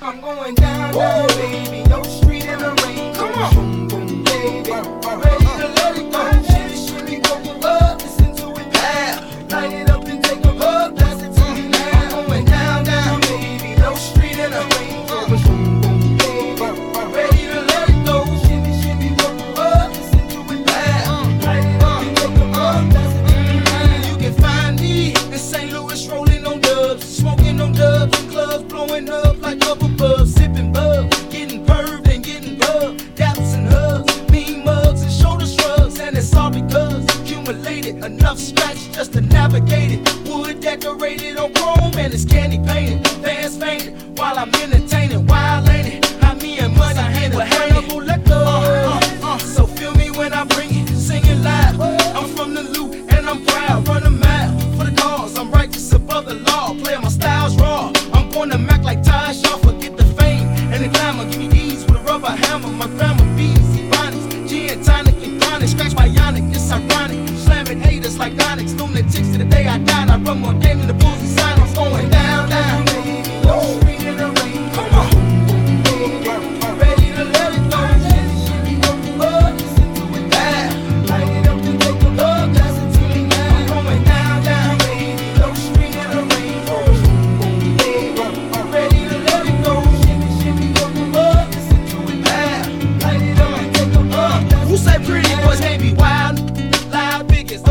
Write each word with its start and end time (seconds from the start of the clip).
I'm 0.00 0.20
going 0.20 0.54
down, 0.54 0.94
down, 0.94 1.26
baby. 1.28 1.88
Your 1.88 2.04
street 2.04 2.44
in 2.44 2.60
the 2.60 2.70
rain. 2.86 3.12
Come 3.14 3.34
on. 3.34 3.54
Boom, 3.54 3.88
boom, 3.88 4.22
baby. 4.22 4.70
Ready 4.70 5.44
to 5.58 5.68
let 5.74 5.98
it 5.98 6.12
go. 6.12 6.42
Shimmy, 6.46 6.76
shimmy, 6.86 7.18
go, 7.18 7.42
go, 7.42 7.68
up. 7.68 8.00
Listen 8.00 8.34
to 8.36 8.60
it 8.60 8.72
now. 8.74 9.28
Light 9.50 9.72
it 9.72 9.90
up 9.90 10.06
and 10.06 10.22
take 10.22 10.44
a 10.44 10.52
hug. 10.52 10.96
Pass 10.96 11.22
it 11.22 11.34
to 11.34 11.52
me 11.52 11.68
now. 11.68 12.16
I'm 12.16 12.26
going 12.28 12.44
down, 12.44 12.84
down, 12.84 13.20
baby. 13.22 13.80
Your 13.80 13.96
street 13.96 14.38
in 14.38 14.52
the 14.52 14.62
rain. 14.78 15.04
Boom, 15.08 15.80
boom, 15.80 16.16
baby. 16.18 16.60
Ready 17.12 17.46
to 17.48 17.60
let 17.62 17.90
it 17.90 18.06
go. 18.06 18.24
Shimmy, 18.46 18.80
shimmy, 18.80 19.16
go, 19.16 19.28
up. 19.60 19.90
Listen 19.90 20.28
to 20.28 20.52
it 20.54 20.64
now. 20.64 21.26
Light 21.42 21.64
it 21.64 21.82
up 21.82 22.02
and 22.02 22.18
uh. 22.18 22.22
take 22.22 22.38
a 22.38 22.46
hug. 22.54 22.92
Pass 22.92 23.14
it 23.16 23.26
to 23.26 23.36
me 23.42 23.60
now. 23.64 23.82
Mm-hmm. 23.82 24.10
You 24.10 24.16
can 24.16 24.34
find 24.34 24.80
me 24.80 25.10
in 25.10 25.38
St. 25.38 25.72
Louis 25.72 26.08
rolling 26.08 26.46
on 26.46 26.60
dubs, 26.60 27.04
smoking 27.04 27.60
on 27.60 27.72
dubs 27.72 28.16
clubs, 28.30 28.62
blowing 28.64 29.08
up 29.08 29.27
scratch 38.38 38.92
just 38.92 39.12
to 39.14 39.20
navigate 39.20 39.92
it. 39.92 40.28
Wood 40.28 40.60
decorated 40.60 41.36
on 41.36 41.52
chrome 41.54 41.94
and 41.96 42.12
it's 42.14 42.24
candy 42.24 42.58
painted, 42.58 43.06
fans 43.22 43.56
fainted 43.56 44.18
while 44.18 44.38
I'm 44.38 44.54
entertaining, 44.56 45.26
wild 45.26 45.68
ain't 45.68 45.88
it? 45.88 46.04
How 46.22 46.34
me 46.34 46.58
and 46.58 46.76
money 46.76 46.98
hand 46.98 47.34
with 47.34 47.46
Hannibal 47.46 48.02
liquor. 48.02 48.32
Uh, 48.32 49.00
uh, 49.22 49.26
uh, 49.26 49.38
so 49.38 49.66
feel 49.66 49.94
me 49.94 50.10
when 50.10 50.32
I 50.32 50.44
bring 50.44 50.70
it, 50.70 50.88
singing 50.88 51.42
live. 51.42 51.80
I'm 51.80 52.28
from 52.36 52.54
the 52.54 52.62
loop 52.62 52.92
and 53.12 53.28
I'm 53.28 53.44
proud, 53.46 53.86
run 53.88 54.02
a 54.04 54.10
mile 54.10 54.58
for 54.76 54.84
the 54.84 54.94
cause. 55.00 55.38
I'm 55.38 55.50
righteous 55.50 55.92
above 55.92 56.26
the 56.26 56.34
law, 56.34 56.74
playing 56.82 57.02
my 57.02 57.08
styles 57.08 57.56
raw. 57.56 57.92
I'm 58.12 58.30
going 58.30 58.50
to 58.50 58.58
Mac 58.58 58.82
like 58.82 59.02
Too 59.02 59.32
Short, 59.34 59.62
forget 59.62 59.96
the 59.96 60.04
fame 60.04 60.48
and 60.72 60.84
the 60.84 60.88
glamour. 60.88 61.24
Give 61.30 61.40
me 61.40 61.48
ease 61.52 61.84
with 61.84 61.96
a 61.96 62.00
rubber 62.00 62.28
hammer. 62.28 62.68
My 62.68 62.86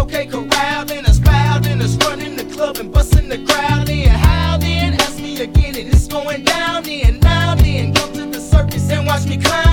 okay, 0.08 0.25
corralled 0.25 0.91
us, 0.91 1.19
fouled 1.19 1.67
us, 1.67 1.97
running 2.05 2.36
the 2.36 2.45
club 2.45 2.77
and 2.77 2.91
busting 2.91 3.27
the 3.27 3.44
crowd 3.45 3.89
in. 3.89 4.09
How 4.09 4.58
then? 4.58 4.94
Ask 4.94 5.19
me 5.19 5.39
again, 5.41 5.75
and 5.75 5.89
it's 5.94 6.08
going 6.08 6.44
down 6.44 6.83
then. 6.83 7.19
Now 7.19 7.55
then, 7.55 7.94
come 7.94 8.14
to 8.14 8.25
the 8.25 8.39
circus 8.39 8.89
and 8.89 9.05
watch 9.05 9.25
me 9.25 9.38
clowning, 9.38 9.67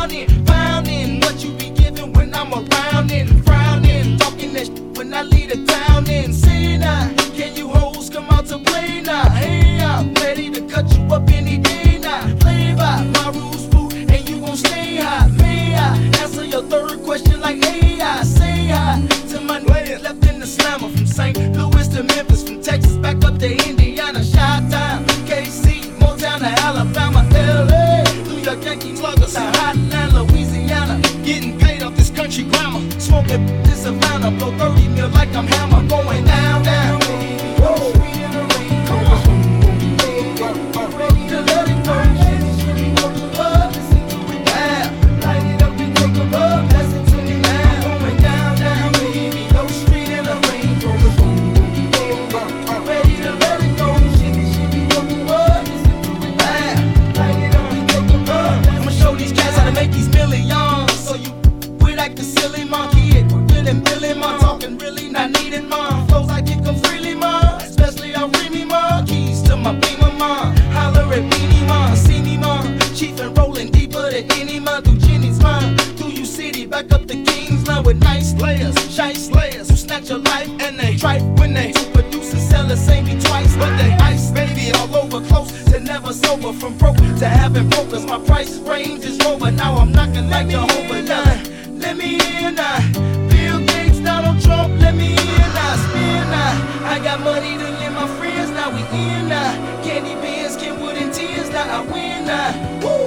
nice 78.25 78.43
layers. 78.43 78.95
Shy 78.95 79.13
slayers 79.13 79.69
who 79.71 79.77
snatch 79.77 80.09
your 80.09 80.19
life 80.19 80.49
and 80.61 80.79
they 80.79 80.97
try 80.97 81.21
when 81.39 81.53
they 81.55 81.73
to 81.73 81.91
produce 81.91 82.33
and 82.33 82.43
sell 82.43 82.67
the 82.67 82.77
same 82.77 83.05
me 83.05 83.21
twice. 83.21 83.57
But 83.57 83.77
they 83.77 83.93
ice, 84.01 84.31
baby, 84.31 84.73
all 84.79 84.97
over 84.97 85.21
close 85.27 85.51
to 85.65 85.81
never 85.81 86.13
sober. 86.13 86.53
From 86.53 86.77
broke 86.79 86.97
to 86.97 87.29
having 87.29 87.69
brokers. 87.69 88.07
My 88.07 88.19
price 88.19 88.59
range 88.59 89.05
is 89.05 89.21
over. 89.23 89.51
Now 89.51 89.77
I'm 89.77 89.93
knocking 89.93 90.31
like 90.31 90.49
Jehovah. 90.49 91.03
Now, 91.03 91.43
let 91.73 91.97
me 91.97 92.15
in 92.15 92.59
I 92.59 92.93
Bill 93.29 93.61
Gates, 93.67 94.01
Donald 94.01 94.43
Trump, 94.43 94.81
let 94.81 94.95
me 94.95 95.13
in 95.13 95.51
I 95.67 95.77
Spin 95.85 96.31
now. 96.31 96.93
I 96.93 97.01
got 97.03 97.21
money 97.21 97.59
to 97.59 97.71
lend 97.79 97.95
my 97.95 98.07
friends. 98.19 98.51
Now 98.51 98.71
we 98.71 98.83
in 98.99 99.29
now. 99.29 99.83
Candy 99.83 100.15
beans, 100.23 100.57
Kenwood 100.57 100.97
and 100.97 101.13
tears. 101.13 101.51
Now 101.51 101.83
I 101.83 101.93
win 101.93 102.27
now. 102.27 102.81
Woo! 102.81 103.04